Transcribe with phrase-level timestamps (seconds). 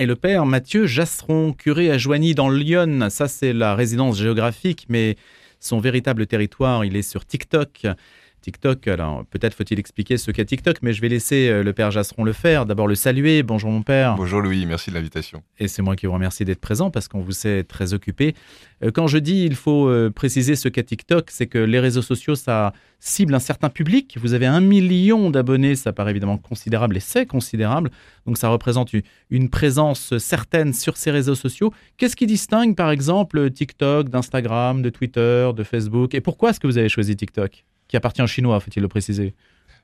[0.00, 4.86] Et le père Mathieu Jasseron, curé à Joigny dans Lyon, ça c'est la résidence géographique,
[4.88, 5.16] mais
[5.58, 7.88] son véritable territoire, il est sur TikTok.
[8.40, 8.88] TikTok.
[8.88, 12.24] Alors, peut-être faut-il expliquer ce qu'est TikTok, mais je vais laisser euh, le père Jasseron
[12.24, 12.66] le faire.
[12.66, 13.42] D'abord, le saluer.
[13.42, 14.14] Bonjour, mon père.
[14.16, 14.66] Bonjour, Louis.
[14.66, 15.42] Merci de l'invitation.
[15.58, 18.34] Et c'est moi qui vous remercie d'être présent parce qu'on vous sait très occupé.
[18.82, 22.02] Euh, quand je dis il faut euh, préciser ce qu'est TikTok, c'est que les réseaux
[22.02, 24.16] sociaux, ça cible un certain public.
[24.20, 27.90] Vous avez un million d'abonnés, ça paraît évidemment considérable et c'est considérable.
[28.26, 28.92] Donc, ça représente
[29.30, 31.72] une présence certaine sur ces réseaux sociaux.
[31.96, 36.14] Qu'est-ce qui distingue, par exemple, TikTok d'Instagram, de Twitter, de Facebook?
[36.14, 37.64] Et pourquoi est-ce que vous avez choisi TikTok?
[37.88, 39.34] Qui appartient aux Chinois, faut-il le préciser.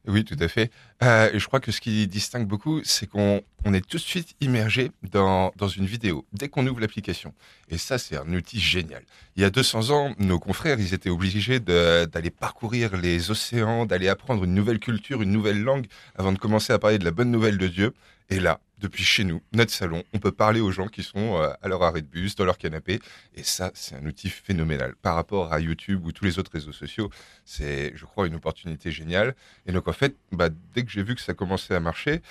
[0.06, 0.70] Oui, tout à fait.
[1.02, 3.40] Euh, je crois que ce qui distingue beaucoup, c'est qu'on
[3.72, 7.32] est tout de suite immergé dans, dans une vidéo dès qu'on ouvre l'application.
[7.70, 9.02] Et ça, c'est un outil génial.
[9.36, 14.08] Il y a 200 ans, nos confrères, ils étaient obligés d'aller parcourir les océans, d'aller
[14.08, 17.30] apprendre une nouvelle culture, une nouvelle langue, avant de commencer à parler de la bonne
[17.30, 17.94] nouvelle de Dieu.
[18.30, 21.50] Et là, depuis chez nous, notre salon, on peut parler aux gens qui sont euh,
[21.62, 23.00] à leur arrêt de bus, dans leur canapé.
[23.34, 24.94] Et ça, c'est un outil phénoménal.
[25.02, 27.10] Par rapport à YouTube ou tous les autres réseaux sociaux,
[27.44, 29.34] c'est, je crois, une opportunité géniale.
[29.66, 32.22] Et donc, en fait, bah, dès que j'ai vu que ça commençait à marcher,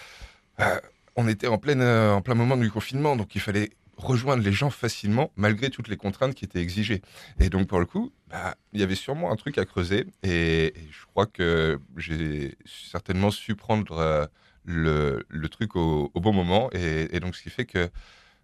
[0.58, 0.82] bah,
[1.16, 3.16] on était en, pleine, euh, en plein moment du confinement.
[3.16, 7.02] Donc, il fallait rejoindre les gens facilement malgré toutes les contraintes qui étaient exigées.
[7.40, 10.74] Et donc pour le coup, bah, il y avait sûrement un truc à creuser et,
[10.90, 14.26] je crois que j'ai certainement su prendre euh,
[14.66, 16.70] le, truc au, bon moment.
[16.74, 17.90] Et, donc, ce qui fait que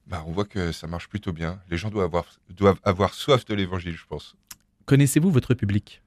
[0.08, 1.60] bah, on voit que ça marche plutôt bien.
[1.70, 4.36] Les gens doivent avoir, doivent avoir soif de l'évangile, je pense.
[4.86, 6.02] Connaissez-vous votre public?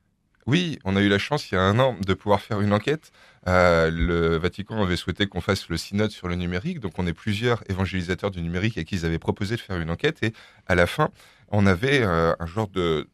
[0.46, 2.72] Oui, on a eu la chance il y a un an de pouvoir faire une
[2.72, 3.12] enquête.
[3.46, 7.12] Euh, le Vatican avait souhaité qu'on fasse le synode sur le numérique, donc on est
[7.12, 10.20] plusieurs évangélisateurs du numérique et qu'ils avaient proposé de faire une enquête.
[10.24, 10.32] Et
[10.66, 11.10] à la fin,
[11.48, 13.08] on avait euh, un genre de,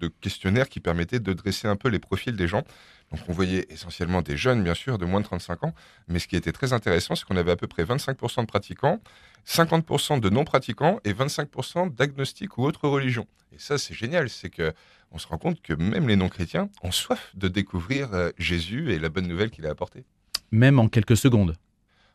[0.00, 2.62] de questionnaire qui permettait de dresser un peu les profils des gens.
[3.12, 5.74] Donc on voyait essentiellement des jeunes, bien sûr, de moins de 35 ans,
[6.08, 9.00] mais ce qui était très intéressant, c'est qu'on avait à peu près 25% de pratiquants,
[9.46, 13.26] 50% de non-pratiquants et 25% d'agnostiques ou autres religions.
[13.52, 14.72] Et ça, c'est génial, c'est que
[15.12, 18.98] on se rend compte que même les non-chrétiens ont soif de découvrir euh, Jésus et
[18.98, 20.04] la bonne nouvelle qu'il a apportée.
[20.50, 21.54] Même en quelques secondes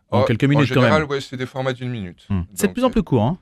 [0.10, 1.10] En oh, quelques minutes en général, quand même.
[1.10, 2.26] Ouais, c'est des formats d'une minute.
[2.30, 2.42] Hmm.
[2.54, 3.38] C'est de plus en plus court, hein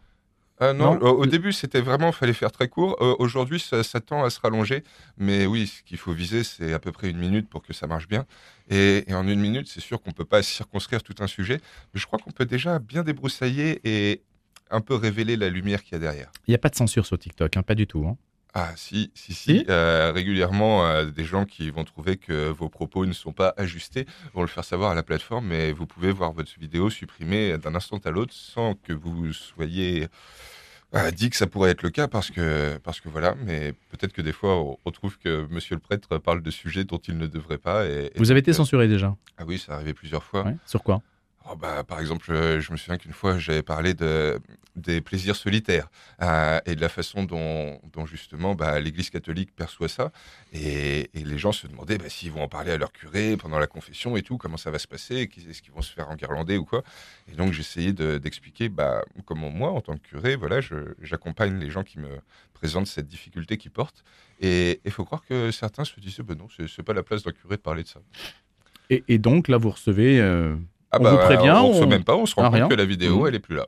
[0.61, 2.97] euh, non, au début, c'était vraiment, fallait faire très court.
[3.01, 4.83] Euh, aujourd'hui, ça, tend à se rallonger.
[5.17, 7.87] Mais oui, ce qu'il faut viser, c'est à peu près une minute pour que ça
[7.87, 8.25] marche bien.
[8.69, 11.59] Et, en une minute, c'est sûr qu'on ne peut pas circonscrire tout un sujet.
[11.93, 14.21] Mais je crois qu'on peut déjà bien débroussailler et
[14.69, 16.31] un peu révéler la lumière qu'il y a derrière.
[16.47, 18.05] Il n'y a pas de censure sur TikTok, hein, pas du tout.
[18.05, 18.17] Hein.
[18.53, 19.65] Ah si, si, si.
[19.69, 24.07] Euh, régulièrement, euh, des gens qui vont trouver que vos propos ne sont pas ajustés
[24.33, 27.75] vont le faire savoir à la plateforme, mais vous pouvez voir votre vidéo supprimée d'un
[27.75, 30.07] instant à l'autre sans que vous soyez
[30.95, 34.11] euh, dit que ça pourrait être le cas parce que, parce que voilà, mais peut-être
[34.11, 37.27] que des fois on, trouve que monsieur le prêtre parle de sujets dont il ne
[37.27, 37.85] devrait pas.
[37.85, 40.45] Et, vous avez été censuré déjà Ah oui, ça arrivé plusieurs fois.
[40.65, 41.03] Sur quoi?
[41.45, 44.39] Oh, bah, par exemple, je me souviens qu'une fois, j'avais parlé de,
[44.79, 45.89] des plaisirs solitaires
[46.21, 50.11] euh, et de la façon dont, justement bah, l'Église catholique perçoit ça.
[50.53, 53.67] Et, les gens se demandaient bah, s'ils vont en parler à leur curé pendant la
[53.67, 56.65] confession et tout, comment ça va se passer, est-ce qu'ils vont se faire enguirlander ou
[56.65, 56.83] quoi.
[57.31, 60.59] Et donc, j'essayais d'expliquer bah, comment moi, en tant que curé, voilà,
[61.01, 62.19] j'accompagne les gens qui me
[62.53, 64.03] présentent cette difficulté qu'ils portent.
[64.41, 67.31] Et il faut croire que certains se disaient, bah, non, c'est pas la place d'un
[67.31, 67.99] curé de parler de ça.
[68.89, 70.19] Et, donc, là, vous recevez...
[70.19, 70.55] Euh,
[70.91, 72.75] ah on bah, vous prévient On ne se même pas, on se rend compte que
[72.75, 73.27] la vidéo, mmh.
[73.27, 73.67] elle est plus là.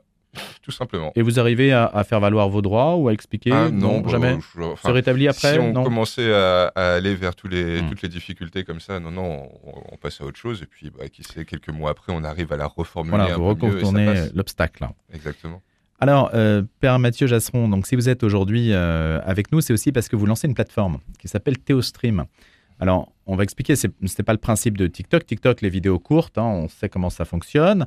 [0.62, 1.12] Tout simplement.
[1.14, 4.38] Et vous arrivez à, faire valoir vos droits ou à expliquer ah, Non, bah, jamais.
[4.40, 7.88] se rétablit après Si on commençait à, aller vers tous les, mmh.
[7.88, 10.62] toutes les difficultés comme ça, non, non, on, passe à autre chose.
[10.62, 13.16] Et puis, bah, qui sait, quelques mois après, on arrive à la reformuler.
[13.16, 14.88] Voilà, vous recontournez l'obstacle.
[15.12, 15.60] Exactement.
[16.02, 19.92] Alors, euh, Père Mathieu Jasseron, donc si vous êtes aujourd'hui euh, avec nous, c'est aussi
[19.92, 22.24] parce que vous lancez une plateforme qui s'appelle Théostream.
[22.80, 25.24] Alors, on va expliquer, ce n'est pas le principe de TikTok.
[25.26, 27.86] TikTok, les vidéos courtes, hein, on sait comment ça fonctionne.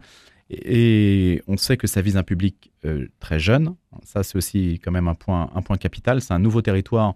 [0.50, 3.76] Et, on sait que ça vise un public euh, très jeune.
[4.04, 6.22] Ça, c'est aussi quand même un point, un point capital.
[6.22, 7.16] C'est un nouveau territoire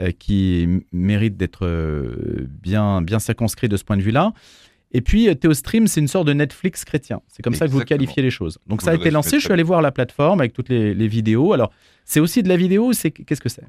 [0.00, 4.32] euh, qui mérite d'être euh, bien, bien circonscrit de ce point de vue-là.
[4.92, 7.20] Et puis, Théostream, c'est une sorte de Netflix chrétien.
[7.28, 8.58] C'est comme ça que vous qualifiez les choses.
[8.66, 9.38] Donc, ça a été lancé.
[9.38, 11.52] Je suis allé voir la plateforme avec toutes les, les vidéos.
[11.52, 11.70] Alors,
[12.04, 12.92] c'est aussi de la vidéo.
[12.92, 13.64] C'est Qu'est-ce que c'est?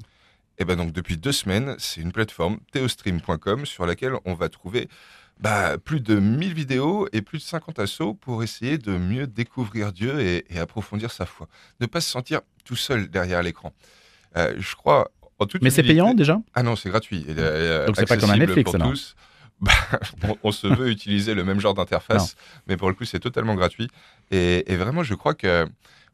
[0.62, 4.88] Et ben donc depuis deux semaines, c'est une plateforme theostream.com sur laquelle on va trouver
[5.40, 9.92] bah, plus de 1000 vidéos et plus de 50 assauts pour essayer de mieux découvrir
[9.92, 11.48] Dieu et, approfondir sa foi.
[11.80, 13.72] Ne pas se sentir tout seul derrière l'écran.
[14.36, 15.10] Euh, je crois
[15.40, 16.38] en toute Mais c'est payant déjà?
[16.54, 17.24] Ah non, c'est gratuit.
[17.24, 19.16] donc c'est pas comme un Netflix pour tous.
[19.62, 19.70] Bah,
[20.42, 22.34] on, se veut utiliser le même genre d'interface,
[22.66, 23.86] mais pour le coup, c'est totalement gratuit.
[24.32, 25.68] Et, et, vraiment, je crois que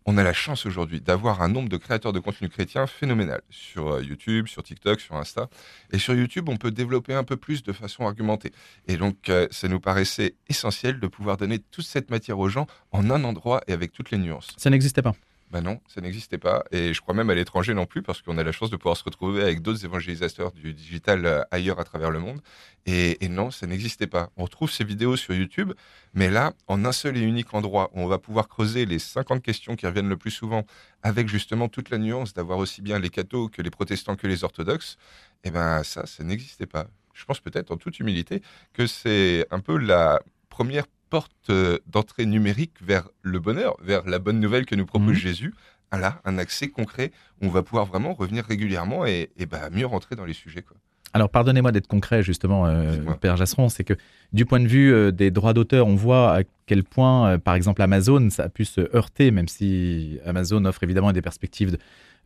[0.08, 3.88] on a la chance aujourd'hui d'avoir un nombre de créateurs de contenu chrétien phénoménal sur
[3.88, 5.50] euh, YouTube, sur TikTok, sur Insta.
[5.92, 8.52] Et sur YouTube, on peut développer un peu plus de façon argumentée.
[8.86, 12.66] Et donc, euh, ça nous paraissait essentiel de pouvoir donner toute cette matière aux gens
[12.90, 14.54] en un endroit et avec toutes les nuances.
[14.56, 15.12] Ça n'existait pas.
[15.50, 16.62] Ben non, ça n'existait pas.
[16.72, 18.98] Et je crois même à l'étranger non plus, parce qu'on a la chance de pouvoir
[18.98, 22.42] se retrouver avec d'autres évangélisateurs du digital euh, ailleurs à travers le monde.
[22.84, 24.30] Et, non, ça n'existait pas.
[24.36, 25.72] On retrouve ces vidéos sur YouTube,
[26.14, 29.42] mais là, en un seul et unique endroit, où on va pouvoir creuser les 50
[29.42, 30.64] questions qui reviennent le plus souvent,
[31.02, 34.44] avec justement toute la nuance d'avoir aussi bien les cathos que les protestants que les
[34.44, 34.96] orthodoxes,
[35.44, 36.86] et eh ben ça, ça n'existait pas.
[37.14, 38.42] Je pense peut-être en toute humilité
[38.72, 44.18] que c'est un peu la première porte euh, d'entrée numérique vers le bonheur, vers la
[44.18, 45.14] bonne nouvelle que nous propose mhm.
[45.14, 45.54] Jésus.
[45.90, 50.16] Là, un accès concret où on va pouvoir vraiment revenir régulièrement et, bah, mieux rentrer
[50.16, 50.60] dans les sujets.
[50.60, 50.76] Quoi.
[51.14, 53.94] Alors, pardonnez-moi d'être concret, justement, euh, Père Jasseron, c'est que
[54.34, 57.80] du point de vue euh, des droits d'auteur, on voit à quel point, par exemple,
[57.80, 61.78] Amazon, ça a pu se heurter, même si Amazon offre évidemment des perspectives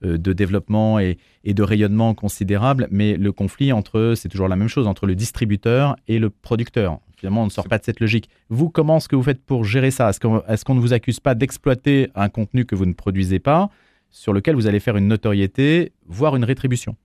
[0.02, 4.56] de, de développement et, et, de rayonnement considérables, mais le conflit entre, c'est toujours la
[4.56, 6.98] même chose, entre le distributeur et le producteur.
[7.22, 8.28] Finalement, on ne sort pas de cette logique.
[8.48, 10.10] Vous, comment est-ce que vous faites pour gérer ça?
[10.10, 13.70] Est-ce qu'on ne vous accuse pas d'exploiter un contenu que vous ne produisez pas,
[14.10, 16.96] sur lequel vous allez faire une notoriété, voire une rétribution?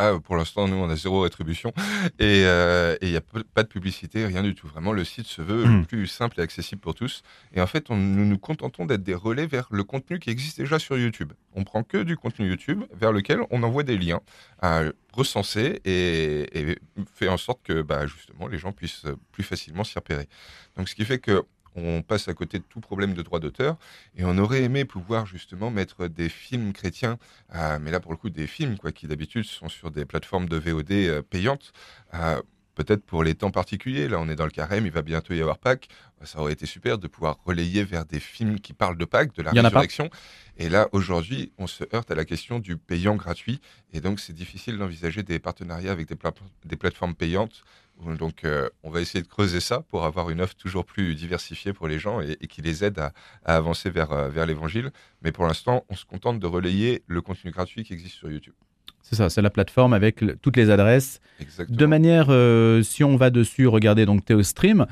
[0.00, 1.72] Ah, pour l'instant, nous, on a zéro rétribution
[2.20, 4.68] et euh, il n'y a pas de publicité, rien du tout.
[4.68, 5.86] Vraiment, le site se veut hmm.
[5.86, 7.24] plus simple et accessible pour tous.
[7.52, 10.78] Et en fait, nous nous contentons d'être des relais vers le contenu qui existe déjà
[10.78, 11.32] sur YouTube.
[11.54, 14.20] On prend que du contenu YouTube vers lequel on envoie des liens
[14.62, 16.78] à recenser et, et
[17.12, 20.28] fait en sorte que, bah, justement, les gens puissent plus facilement s'y repérer.
[20.76, 21.42] Donc, ce qui fait que
[21.84, 23.76] on passe à côté de tout problème de droit d'auteur.
[24.16, 27.18] Et on aurait aimé pouvoir justement mettre des films chrétiens,
[27.54, 30.48] euh, mais là pour le coup des films quoi, qui d'habitude sont sur des plateformes
[30.48, 31.72] de VOD euh, payantes.
[32.14, 32.40] Euh,
[32.74, 35.40] peut-être pour les temps particuliers, là on est dans le carême, il va bientôt y
[35.40, 35.88] avoir Pâques,
[36.22, 39.42] ça aurait été super de pouvoir relayer vers des films qui parlent de Pâques, de
[39.42, 40.10] la résurrection.
[40.58, 43.60] Et là aujourd'hui, on se heurte à la question du payant gratuit,
[43.92, 46.16] et donc c'est difficile d'envisager des partenariats avec des,
[46.64, 47.64] des plateformes payantes
[48.06, 51.72] donc, euh, on va essayer de creuser ça pour avoir une offre toujours plus diversifiée
[51.72, 53.12] pour les gens et, qui les aide à,
[53.44, 54.90] avancer vers, euh, vers l'évangile.
[55.22, 58.54] Mais pour l'instant, on se contente de relayer le contenu gratuit qui existe sur YouTube.
[59.02, 61.20] C'est ça, c'est la plateforme avec toutes les adresses.
[61.68, 64.86] De manière, euh, si on va dessus regarder donc Théostream,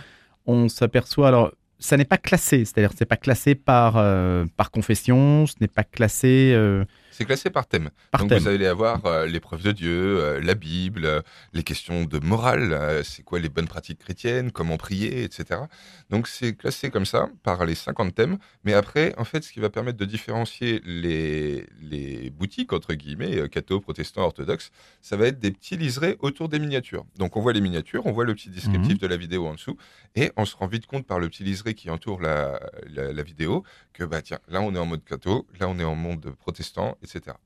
[0.47, 3.95] on s'aperçoit alors ça n'est pas classé, c'est-à-dire c'est pas classé par
[4.57, 6.57] par confession, ce n'est pas classé
[7.17, 7.89] c'est classé par thème.
[8.19, 11.23] Donc vous allez avoir euh, l'épreuve de Dieu, euh, la Bible, euh,
[11.55, 15.61] les questions de morale, c'est quoi les bonnes pratiques chrétiennes, comment prier, etc.
[16.11, 18.37] Donc c'est classé comme ça par les 50 thèmes.
[18.65, 23.49] Mais après, en fait, ce qui va permettre de différencier les, les boutiques, entre guillemets,
[23.49, 24.71] catho, protestants, orthodoxes,
[25.01, 27.07] ça va être des petits liserés autour des miniatures.
[27.17, 28.99] Donc on voit les miniatures, on voit le petit descriptif mhm.
[28.99, 29.79] de la vidéo en dessous,
[30.15, 33.65] et on se rend vite compte par le petit liseré qui entoure la, la, vidéo
[33.95, 36.99] que, bah tiens, là on est en mode catho, là on est en mode protestant,
[37.07, 37.37] etc.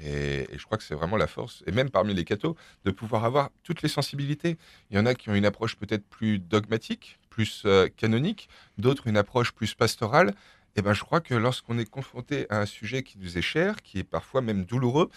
[0.00, 3.24] Et, je crois que c'est vraiment la force, et même parmi les cathos, de pouvoir
[3.24, 4.56] avoir toutes les sensibilités.
[4.90, 8.48] Il y en a qui ont une approche peut-être plus dogmatique, plus euh, canonique,
[8.78, 10.34] d'autres une approche plus pastorale.
[10.76, 13.82] Et ben, je crois que lorsqu'on est confronté à un sujet qui nous est cher,
[13.82, 15.10] qui est parfois même douloureux,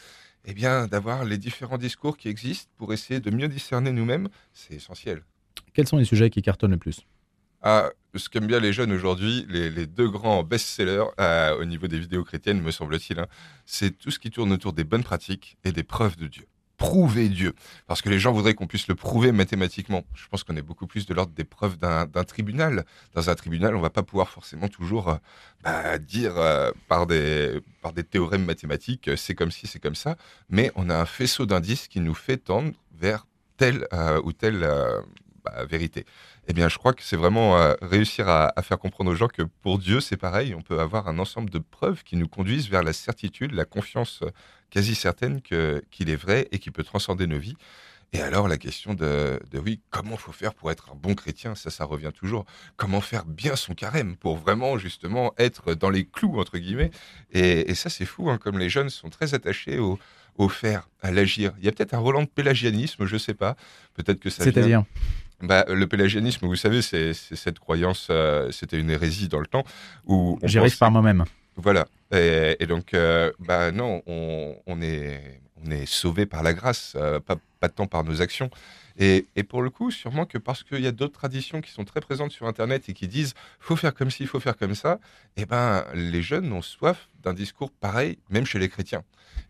[0.45, 4.73] eh bien, d'avoir les différents discours qui existent pour essayer de mieux discerner nous-mêmes, c'est
[4.73, 5.23] essentiel.
[5.73, 7.05] Quels sont les sujets qui cartonnent le plus?
[7.63, 11.99] Ah, ce qu'aiment bien les jeunes aujourd'hui, les, deux grands best-sellers euh, au niveau des
[11.99, 13.27] vidéos chrétiennes, me semble-t-il, hein,
[13.65, 16.47] c'est tout ce qui tourne autour des bonnes pratiques et des preuves de Dieu.
[16.77, 17.53] Prouver Dieu.
[17.85, 20.03] Parce que les gens voudraient qu'on puisse le prouver mathématiquement.
[20.15, 22.85] Je pense qu'on est beaucoup plus de l'ordre des preuves d'un tribunal.
[23.13, 25.15] Dans un tribunal, on ne va pas pouvoir forcément toujours euh,
[25.63, 30.17] bah, dire euh, par, des, par des théorèmes mathématiques, c'est comme si, c'est comme ça.
[30.49, 33.27] Mais on a un faisceau d'indices qui nous fait tendre vers
[33.57, 33.87] telle
[34.23, 34.67] ou telle
[35.43, 36.05] bah, vérité.
[36.47, 39.43] Eh bien, je crois que c'est vraiment euh, réussir à, faire comprendre aux gens que
[39.61, 40.55] pour Dieu, c'est pareil.
[40.55, 44.21] On peut avoir un ensemble de preuves qui nous conduisent vers la certitude, la confiance
[44.23, 44.29] euh,
[44.69, 47.57] quasi certaine qu'il est vrai et qui peut transcender nos vies.
[48.13, 51.55] Et alors, la question de, oui, comment faut faire pour être un bon chrétien?
[51.55, 52.45] Ça, ça revient toujours.
[52.75, 56.91] Comment faire bien son carême pour vraiment, justement, être dans les clous, entre guillemets?
[57.31, 59.97] Et, ça, c'est fou, hein, comme les jeunes sont très attachés au,
[60.37, 61.53] au faire, à l'agir.
[61.59, 63.55] Il y a peut-être un Roland de pélagianisme, je ne sais pas.
[63.93, 64.43] Peut-être que ça.
[64.43, 64.83] C'est-à-dire?
[65.41, 69.63] Bah, le pélagianisme, vous savez, c'est cette croyance, euh, c'était une hérésie dans le temps.
[70.05, 71.25] où J'y arrive par moi-même.
[71.57, 71.87] Voilà.
[72.11, 77.19] Et, donc, euh, bah non, on, on, est, on est sauvé par la grâce, euh,
[77.19, 78.49] pas, pas tant par nos actions.
[79.03, 81.85] Et, et, pour le coup, sûrement que parce qu'il y a d'autres traditions qui sont
[81.85, 84.99] très présentes sur Internet et qui disent faut faire comme ci, faut faire comme ça,
[85.37, 89.01] eh ben, les jeunes ont soif d'un discours pareil, même chez les chrétiens.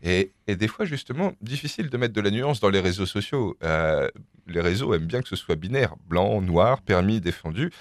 [0.04, 3.58] Et, et, des fois, justement, difficile de mettre de la nuance dans les réseaux sociaux.
[3.62, 4.10] Euh,
[4.48, 7.72] les réseaux aiment bien que ce soit binaire, blanc, noir, permis, défendu.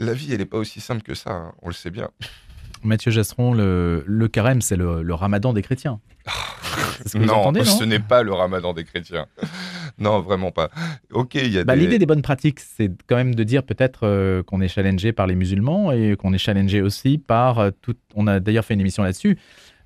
[0.00, 2.10] La vie, elle n'est pas aussi simple que ça, hein, on le sait bien.
[2.82, 6.00] Mathieu Jasseron, le, le carême, c'est le, le ramadan des chrétiens.
[6.98, 7.66] C'est ce que vous non, entendez, non?
[7.66, 9.26] ce n'est pas le ramadan des chrétiens.
[9.98, 10.70] Non, vraiment pas.
[11.12, 11.80] Ok, il y a Bah, des...
[11.82, 15.26] L'idée des bonnes pratiques, c'est quand même de dire peut-être euh, qu'on est challengé par
[15.26, 17.94] les musulmans et qu'on est challengé aussi par euh, tout.
[18.14, 19.38] On a d'ailleurs fait une émission là-dessus.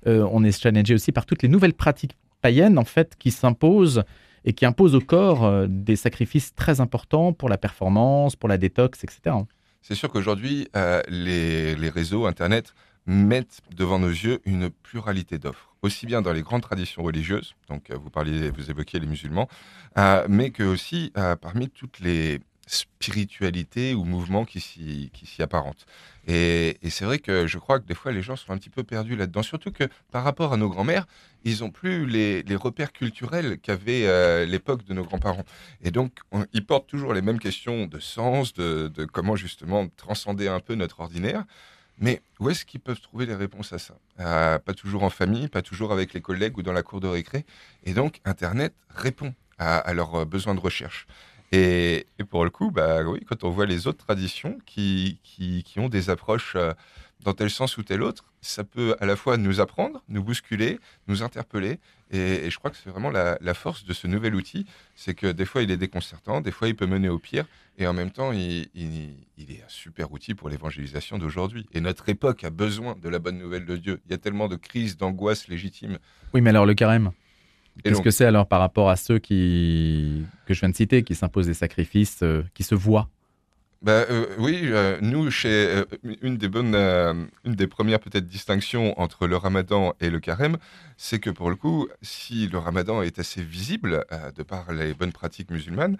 [0.07, 4.03] Euh, on est challengé aussi par toutes les nouvelles pratiques païennes en fait qui s'imposent
[4.45, 9.01] et qui imposent au corps des sacrifices très importants pour la performance, pour la détox,
[9.05, 9.37] etc.
[9.81, 10.67] C'est sûr qu'aujourd'hui,
[11.07, 12.73] les, les réseaux, Internet,
[13.05, 17.89] mettent devant nos yeux une pluralité d'offres, aussi bien dans les grandes traditions religieuses, donc
[17.89, 19.49] euh, vous parliez, vous évoquiez les musulmans,
[19.97, 25.85] euh, mais que aussi euh, parmi toutes les spiritualités ou mouvements qui s'y apparentent.
[26.27, 28.83] Et, c'est vrai que je crois que des fois les gens sont un petit peu
[28.83, 29.83] perdus là-dedans, surtout que
[30.13, 31.05] par rapport à nos grands-mères,
[31.43, 35.43] ils n'ont plus les, repères culturels qu'avait l'époque de nos grands-parents.
[35.83, 40.47] Et donc, on- ils portent toujours les mêmes questions de sens, de comment justement transcender
[40.47, 41.43] un peu notre ordinaire.
[42.03, 43.97] Mais où est-ce qu'ils peuvent trouver les réponses à ça?
[44.19, 47.07] Euh, Pas toujours en famille, pas toujours avec les collègues ou dans la cour de
[47.07, 47.45] récré.
[47.85, 51.07] Et donc, Internet répond à, leurs euh, besoins de recherche.
[51.53, 55.79] Et, pour le coup, bah oui, quand on voit les autres traditions qui, qui, qui
[55.79, 56.73] ont des approches euh,
[57.23, 60.79] dans tel sens ou tel autre, ça peut à la fois nous apprendre, nous bousculer,
[61.07, 61.79] nous interpeller.
[62.11, 64.65] Et, et je crois que c'est vraiment la, la force de ce nouvel outil,
[64.95, 67.45] c'est que des fois il est déconcertant, des fois il peut mener au pire,
[67.77, 71.65] et en même temps il, il- il est un super outil pour l'évangélisation d'aujourd'hui.
[71.73, 73.99] Et notre époque a besoin de la bonne nouvelle de Dieu.
[74.05, 75.97] Il y a tellement de crises, d'angoisses légitimes.
[76.33, 77.11] Oui, mais alors le carême
[77.83, 81.15] Qu'est-ce que c'est alors par rapport à ceux qui, que je viens de citer, qui
[81.15, 83.09] s'imposent des sacrifices, euh, qui se voient
[83.83, 85.83] Bah, euh, oui, euh, nous, chez euh,
[86.21, 86.73] une des bonnes,
[87.43, 90.57] une des premières peut-être distinctions entre le Ramadan et le Carême,
[90.95, 95.11] c'est que pour le coup, si le Ramadan est assez visible de par les bonnes
[95.11, 95.97] pratiques musulmanes,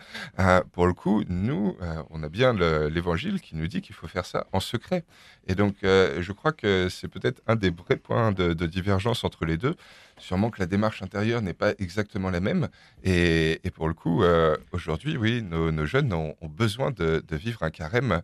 [0.72, 1.76] pour le coup, nous,
[2.10, 5.04] on a bien le- l'Évangile qui nous dit qu'il faut faire ça en secret.
[5.48, 9.58] Et donc, je crois que c'est peut-être un des vrais points de divergence entre les
[9.58, 9.76] deux.
[10.18, 12.70] Sûrement que la démarche intérieure n'est pas exactement la même.
[13.04, 17.72] Et, pour le coup, euh, aujourd'hui, oui, nos, jeunes ont, besoin de, de vivre un
[17.72, 18.22] carême.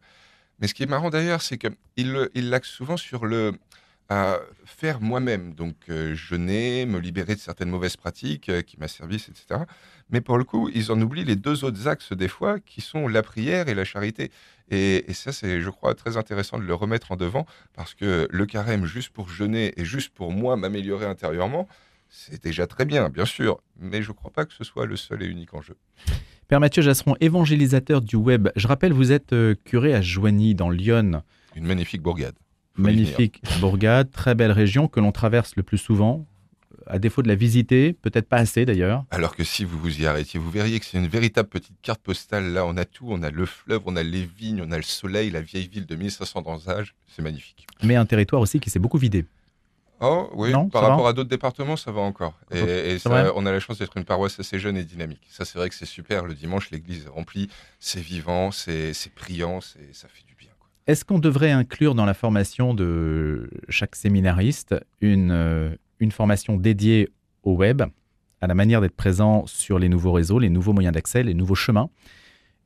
[0.60, 3.54] Mais ce qui est marrant d'ailleurs, c'est qu'ils l'axent souvent sur le
[4.12, 5.54] euh, faire moi-même.
[5.54, 9.62] Donc, euh, jeûner, me libérer de certaines mauvaises pratiques euh, qui m'asservissent, etc.
[10.10, 13.08] Mais pour le coup, ils en oublient les deux autres axes des fois, qui sont
[13.08, 14.32] la prière et la charité.
[14.72, 18.28] Et, et ça, c'est, je crois, très intéressant de le remettre en devant, parce que
[18.30, 21.68] le carême, juste pour jeûner et juste pour moi m'améliorer intérieurement,
[22.10, 24.96] c'est déjà très bien, bien sûr, mais je ne crois pas que ce soit le
[24.96, 25.76] seul et unique enjeu.
[26.48, 28.50] Père Mathieu Jasseron, évangélisateur du web.
[28.56, 31.22] Je rappelle, vous êtes euh, curé à Joigny, dans Lyon.
[31.56, 32.34] Une magnifique bourgade.
[32.82, 36.26] Magnifique bourgade, très belle région que l'on traverse le plus souvent.
[36.88, 39.04] À défaut de la visiter, peut-être pas assez d'ailleurs.
[39.12, 42.02] Alors que si vous vous y arrêtiez, vous verriez que c'est une véritable petite carte
[42.02, 42.52] postale.
[42.52, 43.06] Là, on a tout.
[43.10, 45.86] On a le fleuve, on a les vignes, on a le soleil, la vieille ville
[45.86, 46.96] de 1500 ans d'âge.
[47.08, 47.68] C'est magnifique.
[47.84, 49.26] Mais un territoire aussi qui s'est beaucoup vidé.
[50.02, 52.40] Oh oui, Non, par va rapport à d'autres départements, ça va encore.
[52.52, 55.22] Et, ça, on a la chance d'être une paroisse assez jeune et dynamique.
[55.30, 56.26] Ça, c'est vrai que c'est super.
[56.26, 60.29] Le dimanche, l'église est remplie, c'est vivant, c'est c'est priant, c'est- ça fait du.
[60.90, 65.70] Est-ce qu'on devrait inclure dans la formation de chaque séminariste une, euh,
[66.00, 67.10] une formation dédiée
[67.44, 67.84] au web,
[68.42, 71.54] à la manière d'être présent sur les nouveaux réseaux, les nouveaux moyens d'accès, les nouveaux
[71.54, 71.92] chemins,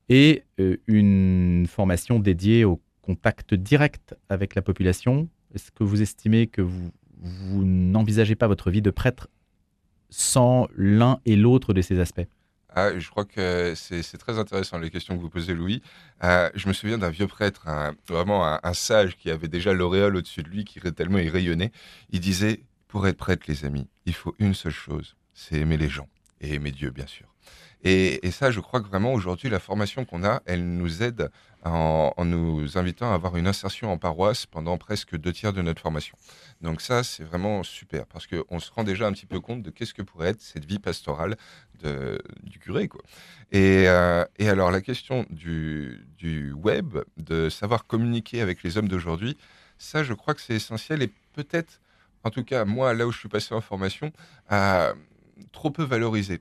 [0.08, 5.27] et euh, une formation dédiée au contact direct avec la population?
[5.53, 9.27] Est-ce que vous estimez que vous n'envisagez pas votre vie de prêtre
[10.10, 12.30] sans l'un et l'autre de ces aspects?
[12.75, 15.82] Ah, je crois que c'est très intéressant les questions que vous posez, Louis.
[16.24, 17.68] Euh, je me souviens d'un vieux prêtre,
[18.08, 21.72] vraiment un, un sage qui avait déjà l'auréole au-dessus de lui, qui tellement il rayonnait.
[22.10, 25.89] Il disait Pour être prêtre, les amis, il faut une seule chose c'est aimer les
[25.89, 26.08] gens
[26.42, 27.27] et aimer Dieu, bien sûr.
[27.86, 31.30] Et, ça, je crois que vraiment aujourd'hui, la formation qu'on a, elle nous aide
[31.66, 35.82] en, nous invitant à avoir une insertion en paroisse pendant presque deux tiers de notre
[35.82, 36.18] formation.
[36.62, 39.70] Donc ça, c'est vraiment super parce qu'on se rend déjà un petit peu compte de
[39.70, 41.36] qu'est-ce que pourrait être cette vie pastorale
[42.44, 42.88] du curé.
[42.88, 43.02] Quoi.
[43.52, 49.38] Et, euh, alors la question du, du web, de savoir communiquer avec les hommes d'aujourd'hui,
[49.78, 51.82] ça, je crois que c'est essentiel et peut-être,
[52.24, 54.13] en tout cas, moi, là où je suis passé en formation,
[54.48, 54.94] à
[55.52, 56.40] trop peu valorisé.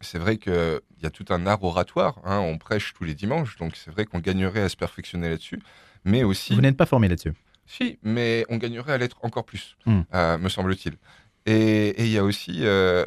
[0.00, 3.56] C'est vrai qu'il y a tout un art oratoire, hein, on prêche tous les dimanches,
[3.56, 5.60] donc c'est vrai qu'on gagnerait à se perfectionner là-dessus,
[6.04, 6.54] mais aussi...
[6.54, 7.34] Vous n'êtes pas formé là-dessus
[7.66, 10.00] Si, mais on gagnerait à l'être encore plus, Hmm.
[10.14, 10.94] euh, me semble-t-il.
[11.46, 13.04] Et il y a aussi euh,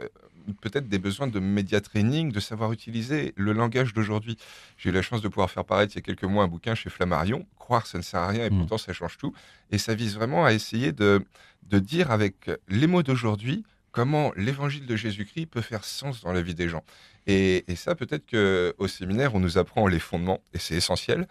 [0.61, 4.37] peut-être des besoins de média training, de savoir utiliser le langage d'aujourd'hui.
[4.77, 6.75] J'ai eu la chance de pouvoir faire paraître il y a quelques mois un bouquin
[6.75, 8.59] chez Flammarion, Croire, ça ne sert à rien, et Hmm.
[8.59, 9.33] pourtant ça change tout.
[9.71, 11.23] Et ça vise vraiment à essayer de,
[11.63, 16.41] de dire avec les mots d'aujourd'hui comment l'évangile de Jésus-Christ peut faire sens dans la
[16.41, 16.83] vie des gens.
[17.27, 21.27] Et, ça, peut-être qu'au séminaire, on nous apprend les fondements, et c'est essentiel.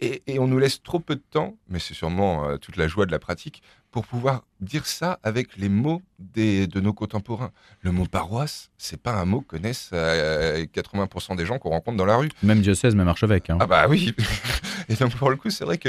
[0.00, 2.86] Et, et on nous laisse trop peu de temps, mais c'est sûrement euh, toute la
[2.86, 7.52] joie de la pratique, pour pouvoir dire ça avec les mots des, de nos contemporains.
[7.80, 11.96] Le mot paroisse, c'est pas un mot que connaissent 80% euh, des gens qu'on rencontre
[11.96, 12.28] dans la rue.
[12.42, 13.50] Même diocèse, même archevêque.
[13.50, 13.58] Hein.
[13.60, 14.14] Ah bah oui.
[14.88, 15.88] Et donc pour le coup, c'est vrai que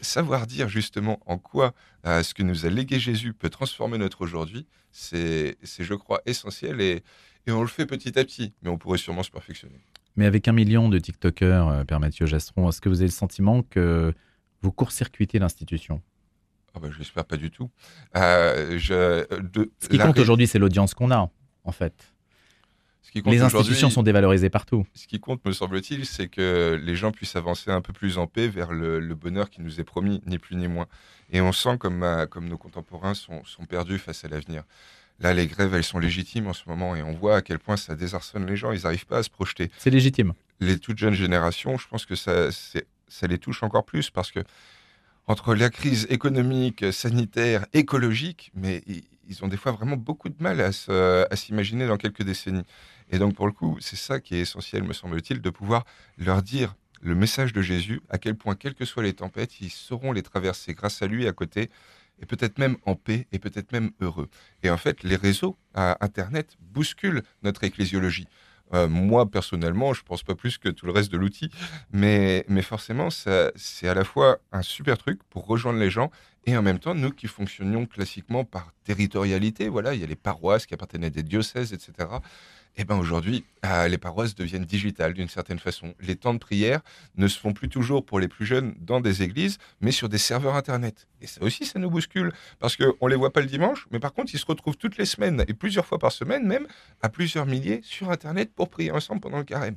[0.00, 1.74] savoir dire justement en quoi
[2.06, 6.80] euh, ce que nous a légué Jésus peut transformer notre aujourd'hui, c'est, je crois, essentiel
[6.80, 7.02] et,
[7.46, 9.80] et on le fait petit à petit, mais on pourrait sûrement se perfectionner.
[10.16, 13.12] Mais avec un million de TikTokers, euh, Père Mathieu Jastron, est-ce que vous avez le
[13.12, 14.14] sentiment que
[14.62, 16.00] vous court-circuitez l'institution?
[16.74, 17.70] Ah bah, Je l'espère pas du tout.
[18.16, 19.24] Euh, je,
[19.80, 21.30] Ce qui compte aujourd'hui, c'est l'audience qu'on a,
[21.64, 21.94] en fait.
[23.14, 24.86] les institutions sont dévalorisées partout.
[24.94, 28.26] Ce qui compte, me semble-t-il, c'est que les gens puissent avancer un peu plus en
[28.26, 30.86] paix vers le, bonheur qui nous est promis, ni plus ni moins.
[31.30, 34.64] Et on sent comme, euh, comme nos contemporains sont, sont perdus face à l'avenir.
[35.20, 37.76] Là, les grèves, elles sont légitimes en ce moment et on voit à quel point
[37.76, 38.72] ça désarçonne les gens.
[38.72, 39.70] Ils n'arrivent pas à se projeter.
[39.78, 40.34] C'est légitime.
[40.60, 44.40] Les toutes jeunes générations, je pense que ça, ça les touche encore plus parce que
[45.26, 48.82] entre la crise économique, sanitaire, écologique, mais
[49.26, 52.64] ils ont des fois vraiment beaucoup de mal à s'imaginer dans quelques décennies.
[53.10, 55.84] Et donc, pour le coup, c'est ça qui est essentiel, me semble-t-il, de pouvoir
[56.18, 59.70] leur dire le message de Jésus, à quel point, quelles que soient les tempêtes, ils
[59.70, 61.70] sauront les traverser grâce à lui à côté,
[62.20, 64.28] et peut-être même en paix, et peut-être même heureux.
[64.62, 68.26] Et en fait, les réseaux à Internet bousculent notre ecclésiologie.
[68.74, 71.50] Euh, moi, personnellement, je ne pense pas plus que tout le reste de l'outil,
[71.92, 76.10] mais, mais forcément, c'est à la fois un super truc pour rejoindre les gens
[76.46, 80.16] et en même temps, nous qui fonctionnions classiquement par territorialité, voilà, il y a les
[80.16, 82.08] paroisses qui appartenaient à des diocèses, etc.
[82.76, 85.94] Eh ben aujourd'hui, euh, les paroisses deviennent digitales d'une certaine façon.
[86.00, 86.80] Les temps de prière
[87.16, 90.18] ne se font plus toujours pour les plus jeunes dans des églises, mais sur des
[90.18, 91.06] serveurs Internet.
[91.20, 94.00] Et ça aussi, ça nous bouscule, parce qu'on ne les voit pas le dimanche, mais
[94.00, 96.66] par contre, ils se retrouvent toutes les semaines, et plusieurs fois par semaine même,
[97.00, 99.76] à plusieurs milliers sur Internet pour prier ensemble pendant le carême.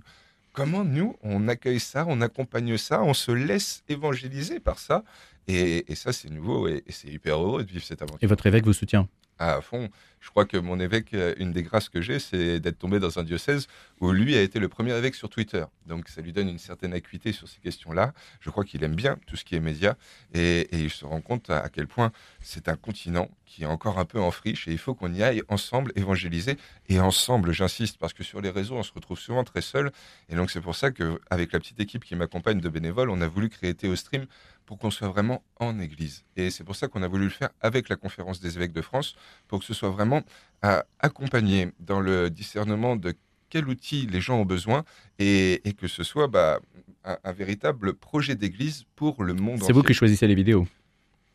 [0.52, 5.04] Comment nous, on accueille ça, on accompagne ça, on se laisse évangéliser par ça,
[5.48, 8.24] et, ça, c'est nouveau, et, et c'est hyper heureux de vivre cette aventure.
[8.24, 9.08] Et votre évêque vous soutient?
[9.40, 9.90] À fond.
[10.20, 13.20] Je crois que mon évêque, euh, une des grâces que j'ai, c'est d'être tombé dans
[13.20, 13.68] un diocèse
[14.00, 15.64] où lui a été le premier évêque sur Twitter.
[15.86, 18.14] Donc ça lui donne une certaine acuité sur ces questions-là.
[18.42, 19.96] Je crois qu'il aime bien tout ce qui est média
[20.34, 24.06] et, il se rend compte à, quel point c'est un continent qui est encore un
[24.06, 26.58] peu en friche et il faut qu'on y aille ensemble évangéliser
[26.90, 29.92] et ensemble, j'insiste, parce que sur les réseaux, on se retrouve souvent très seul.
[30.30, 33.28] Et donc c'est pour ça qu'avec la petite équipe qui m'accompagne de bénévoles, on a
[33.28, 34.26] voulu créer Théostream
[34.68, 36.26] pour qu'on soit vraiment en Église.
[36.36, 38.82] Et c'est pour ça qu'on a voulu le faire avec la conférence des évêques de
[38.82, 39.16] France,
[39.48, 40.22] pour que ce soit vraiment
[40.62, 43.16] à accompagner dans le discernement de
[43.50, 44.84] quel outil les gens ont besoin
[45.20, 46.60] et, que ce soit bah,
[47.06, 50.68] un, véritable projet d'église pour le monde C'est vous qui choisissez les vidéos.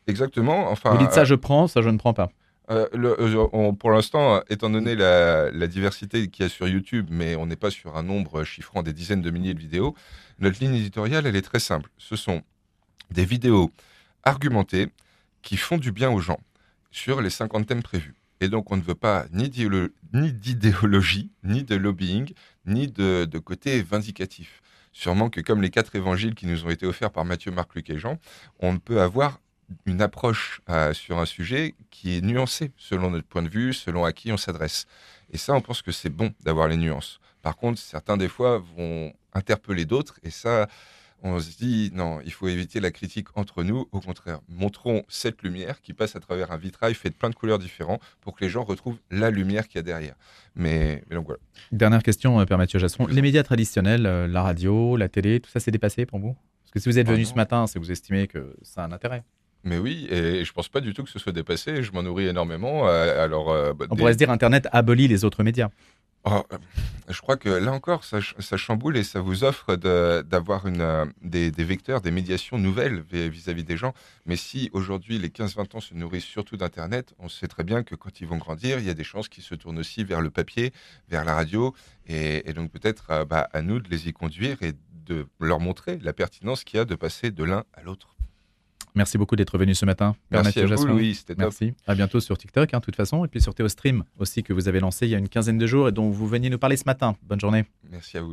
[0.05, 0.69] Exactement.
[0.69, 2.29] Enfin, vous dites ça, je prends, ça, je ne prends pas.
[2.69, 7.35] Euh, euh, pour l'instant, étant donné la, la diversité qu'il y a sur YouTube, mais
[7.35, 9.95] on n'est pas sur un nombre chiffrant des dizaines de milliers de vidéos,
[10.37, 11.89] notre ligne éditoriale, elle est très simple.
[11.97, 12.43] Ce sont
[13.13, 13.71] des vidéos
[14.23, 14.89] argumentées
[15.41, 16.39] qui font du bien aux gens
[16.91, 18.15] sur les 50 thèmes prévus.
[18.41, 22.33] Et donc, on ne veut pas ni d'idéologie, ni de lobbying,
[22.65, 24.61] ni de, côté vindicatif.
[24.91, 27.89] Sûrement que comme les quatre évangiles qui nous ont été offerts par Matthieu, Marc, Luc
[27.89, 28.19] et Jean,
[28.59, 29.39] on peut avoir
[29.85, 34.03] une approche euh, sur un sujet qui est nuancée selon notre point de vue, selon
[34.03, 34.85] à qui on s'adresse.
[35.31, 37.19] Et ça, on pense que c'est bon d'avoir les nuances.
[37.41, 40.67] Par contre, certains des fois vont interpeller d'autres, et ça,
[41.23, 43.87] on se dit non, il faut éviter la critique entre nous.
[43.91, 47.35] Au contraire, montrons cette lumière qui passe à travers un vitrail fait de plein de
[47.35, 50.15] couleurs différentes pour que les gens retrouvent la lumière qu'il y a derrière.
[50.55, 51.39] Mais, donc voilà.
[51.71, 53.07] Dernière question, euh, Père Mathieu Jasson.
[53.07, 56.35] Les médias traditionnels, euh, la radio, la télé, tout ça c'est dépassé pour vous?
[56.63, 58.87] Parce que si vous êtes venu ce matin, c'est que vous estimez que ça a
[58.87, 59.23] un intérêt.
[59.63, 61.83] Mais oui, et je pense pas du tout que ce soit dépassé.
[61.83, 62.89] Je m'en nourris énormément.
[62.89, 65.69] Euh, alors, bah, on pourrait se dire Internet abolit les autres médias.
[66.25, 66.41] Oh,
[67.09, 68.21] je crois que là encore, ça,
[68.57, 73.93] chamboule et ça vous offre d'avoir euh, des, vecteurs, des médiations nouvelles vis-à-vis des gens.
[74.25, 77.95] Mais si aujourd'hui les 15-20 ans se nourrissent surtout d'Internet, on sait très bien que
[77.95, 80.29] quand ils vont grandir, il y a des chances qu'ils se tournent aussi vers le
[80.29, 80.71] papier,
[81.09, 81.75] vers la radio.
[82.07, 84.71] Et, donc peut-être euh, bah, à nous de les y conduire et
[85.05, 88.12] de leur montrer la pertinence qu'il y a de passer de l'un à l'autre.
[88.95, 90.15] Merci beaucoup d'être venu ce matin.
[90.31, 91.73] Merci à vous, Louis, c'était Merci.
[91.87, 94.67] À bientôt sur TikTok, hein, de toute façon, et puis sur Théostream aussi, que vous
[94.67, 96.77] avez lancé il y a une quinzaine de jours et dont vous veniez nous parler
[96.77, 97.15] ce matin.
[97.23, 97.65] Bonne journée.
[97.89, 98.31] Merci à vous.